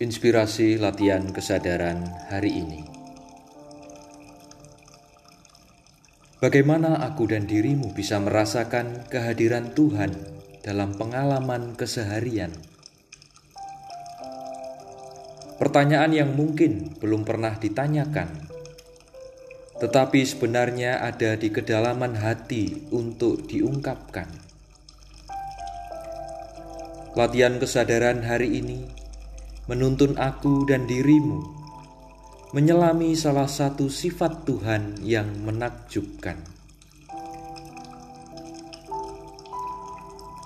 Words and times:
Inspirasi 0.00 0.80
latihan 0.80 1.28
kesadaran 1.28 2.00
hari 2.32 2.56
ini. 2.56 2.80
Bagaimana 6.40 7.04
aku 7.04 7.28
dan 7.28 7.44
dirimu 7.44 7.92
bisa 7.92 8.16
merasakan 8.16 9.04
kehadiran 9.12 9.76
Tuhan 9.76 10.16
dalam 10.64 10.96
pengalaman 10.96 11.76
keseharian? 11.76 12.48
Pertanyaan 15.60 16.16
yang 16.16 16.32
mungkin 16.32 16.96
belum 16.96 17.28
pernah 17.28 17.60
ditanyakan, 17.60 18.48
tetapi 19.84 20.24
sebenarnya 20.24 21.04
ada 21.04 21.36
di 21.36 21.52
kedalaman 21.52 22.16
hati 22.16 22.88
untuk 22.88 23.44
diungkapkan. 23.44 24.32
Latihan 27.12 27.60
kesadaran 27.60 28.24
hari 28.24 28.64
ini 28.64 28.99
menuntun 29.70 30.18
aku 30.18 30.66
dan 30.66 30.90
dirimu 30.90 31.46
menyelami 32.50 33.14
salah 33.14 33.46
satu 33.46 33.86
sifat 33.86 34.42
Tuhan 34.42 34.98
yang 35.06 35.30
menakjubkan. 35.46 36.42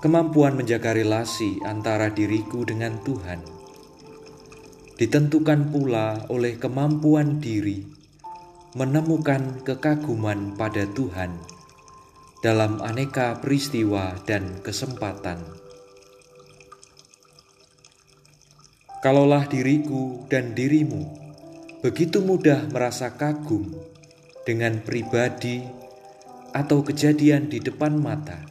Kemampuan 0.05 0.53
menjaga 0.53 0.93
relasi 0.93 1.57
antara 1.65 2.13
diriku 2.13 2.61
dengan 2.69 3.01
Tuhan 3.01 3.41
ditentukan 5.01 5.73
pula 5.73 6.29
oleh 6.29 6.61
kemampuan 6.61 7.41
diri 7.41 7.81
menemukan 8.77 9.65
kekaguman 9.65 10.53
pada 10.53 10.85
Tuhan 10.93 11.33
dalam 12.45 12.77
aneka 12.85 13.41
peristiwa 13.41 14.13
dan 14.29 14.61
kesempatan. 14.61 15.64
Kalaulah 19.05 19.45
diriku 19.45 20.25
dan 20.33 20.57
dirimu 20.57 21.05
begitu 21.85 22.25
mudah 22.25 22.65
merasa 22.73 23.13
kagum 23.13 23.69
dengan 24.49 24.81
pribadi 24.81 25.61
atau 26.49 26.81
kejadian 26.81 27.45
di 27.45 27.61
depan 27.61 28.01
mata, 28.01 28.41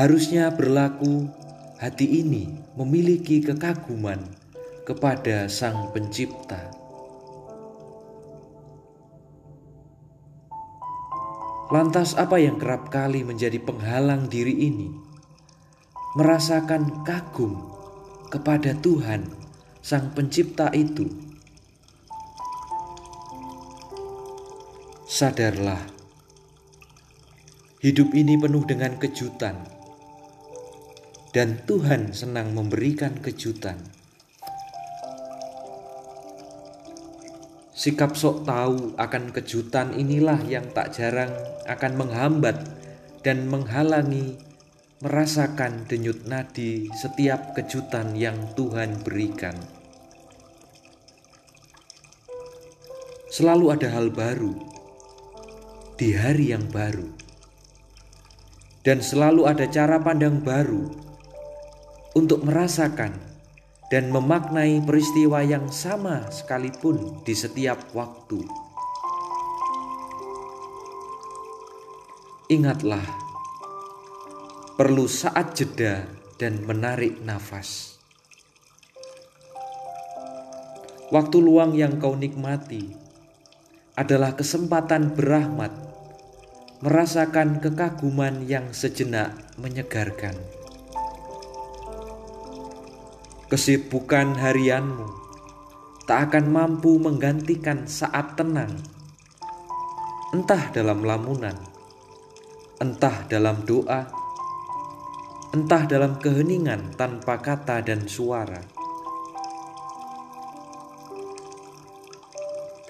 harusnya 0.00 0.48
berlaku 0.48 1.28
hati 1.76 2.24
ini 2.24 2.56
memiliki 2.72 3.44
kekaguman 3.44 4.24
kepada 4.88 5.44
Sang 5.52 5.92
Pencipta. 5.92 6.72
Lantas, 11.68 12.16
apa 12.16 12.40
yang 12.40 12.56
kerap 12.56 12.88
kali 12.88 13.28
menjadi 13.28 13.60
penghalang 13.60 14.24
diri 14.32 14.56
ini? 14.72 14.88
Merasakan 16.16 17.04
kagum 17.04 17.83
kepada 18.34 18.74
Tuhan, 18.82 19.30
Sang 19.78 20.10
Pencipta 20.10 20.74
itu. 20.74 21.06
Sadarlah, 25.06 25.78
hidup 27.78 28.10
ini 28.18 28.34
penuh 28.34 28.66
dengan 28.66 28.98
kejutan, 28.98 29.54
dan 31.30 31.62
Tuhan 31.62 32.10
senang 32.10 32.50
memberikan 32.50 33.14
kejutan. 33.22 33.78
Sikap 37.70 38.18
sok 38.18 38.42
tahu 38.42 38.98
akan 38.98 39.30
kejutan 39.30 39.94
inilah 39.94 40.42
yang 40.50 40.66
tak 40.74 40.98
jarang 40.98 41.30
akan 41.70 41.92
menghambat 41.94 42.58
dan 43.22 43.46
menghalangi 43.46 44.34
merasakan 45.04 45.84
denyut 45.84 46.24
nadi 46.24 46.88
setiap 46.96 47.52
kejutan 47.52 48.16
yang 48.16 48.56
Tuhan 48.56 49.04
berikan. 49.04 49.52
Selalu 53.28 53.76
ada 53.76 53.92
hal 53.92 54.08
baru 54.08 54.56
di 56.00 56.16
hari 56.16 56.56
yang 56.56 56.64
baru, 56.72 57.04
dan 58.80 59.04
selalu 59.04 59.44
ada 59.44 59.68
cara 59.68 60.00
pandang 60.00 60.40
baru 60.40 60.88
untuk 62.16 62.40
merasakan 62.40 63.12
dan 63.92 64.08
memaknai 64.08 64.80
peristiwa 64.88 65.44
yang 65.44 65.68
sama 65.68 66.32
sekalipun 66.32 67.20
di 67.28 67.36
setiap 67.36 67.92
waktu. 67.92 68.40
Ingatlah 72.48 73.23
perlu 74.74 75.06
saat 75.06 75.54
jeda 75.54 76.02
dan 76.34 76.66
menarik 76.66 77.22
nafas. 77.22 77.94
Waktu 81.14 81.38
luang 81.38 81.78
yang 81.78 82.02
kau 82.02 82.18
nikmati 82.18 82.90
adalah 83.94 84.34
kesempatan 84.34 85.14
berahmat, 85.14 85.70
merasakan 86.82 87.62
kekaguman 87.62 88.42
yang 88.50 88.74
sejenak 88.74 89.38
menyegarkan. 89.62 90.34
Kesibukan 93.46 94.34
harianmu 94.34 95.06
tak 96.10 96.34
akan 96.34 96.50
mampu 96.50 96.98
menggantikan 96.98 97.86
saat 97.86 98.34
tenang, 98.34 98.74
entah 100.34 100.74
dalam 100.74 101.06
lamunan, 101.06 101.54
entah 102.82 103.22
dalam 103.30 103.62
doa 103.62 104.23
entah 105.54 105.86
dalam 105.86 106.18
keheningan 106.18 106.98
tanpa 106.98 107.38
kata 107.38 107.78
dan 107.86 108.10
suara. 108.10 108.58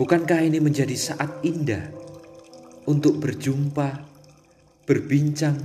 Bukankah 0.00 0.40
ini 0.40 0.64
menjadi 0.64 0.96
saat 0.96 1.44
indah 1.44 1.92
untuk 2.88 3.20
berjumpa, 3.20 4.08
berbincang, 4.88 5.60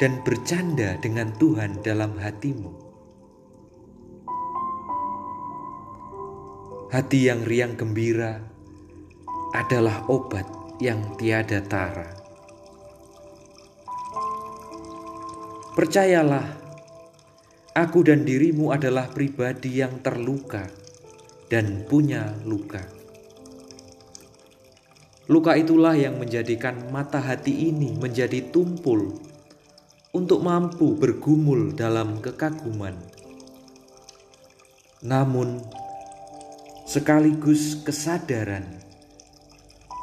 dan 0.00 0.24
bercanda 0.24 0.96
dengan 0.96 1.28
Tuhan 1.36 1.84
dalam 1.84 2.16
hatimu? 2.16 2.72
Hati 6.88 7.20
yang 7.28 7.44
riang 7.44 7.76
gembira 7.76 8.40
adalah 9.52 10.08
obat 10.08 10.48
yang 10.80 11.20
tiada 11.20 11.60
tara. 11.60 12.21
Percayalah, 15.72 16.52
aku 17.72 18.04
dan 18.04 18.28
dirimu 18.28 18.76
adalah 18.76 19.08
pribadi 19.08 19.80
yang 19.80 20.04
terluka 20.04 20.68
dan 21.48 21.88
punya 21.88 22.28
luka. 22.44 22.84
Luka 25.32 25.56
itulah 25.56 25.96
yang 25.96 26.20
menjadikan 26.20 26.92
mata 26.92 27.24
hati 27.24 27.72
ini 27.72 27.96
menjadi 27.96 28.52
tumpul 28.52 29.16
untuk 30.12 30.44
mampu 30.44 30.92
bergumul 30.92 31.72
dalam 31.72 32.20
kekaguman. 32.20 33.00
Namun, 35.00 35.56
sekaligus 36.84 37.80
kesadaran 37.80 38.76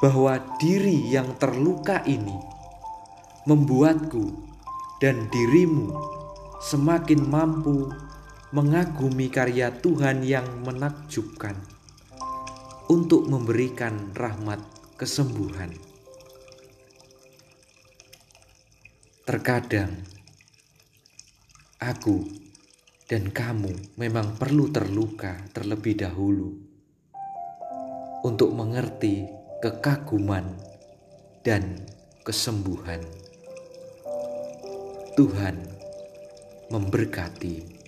bahwa 0.02 0.42
diri 0.58 1.14
yang 1.14 1.38
terluka 1.38 2.02
ini 2.10 2.42
membuatku 3.46 4.49
dan 5.00 5.32
dirimu 5.32 5.96
semakin 6.60 7.24
mampu 7.24 7.88
mengagumi 8.52 9.32
karya 9.32 9.72
Tuhan 9.80 10.28
yang 10.28 10.46
menakjubkan 10.68 11.56
untuk 12.92 13.30
memberikan 13.32 14.12
rahmat 14.12 14.60
kesembuhan. 15.00 15.72
Terkadang 19.24 19.94
aku 21.78 22.26
dan 23.06 23.30
kamu 23.30 23.94
memang 23.96 24.36
perlu 24.36 24.74
terluka 24.74 25.38
terlebih 25.54 26.02
dahulu 26.02 26.58
untuk 28.26 28.52
mengerti 28.52 29.30
kekaguman 29.62 30.58
dan 31.46 31.86
kesembuhan. 32.26 33.29
Tuhan 35.20 35.60
memberkati. 36.72 37.79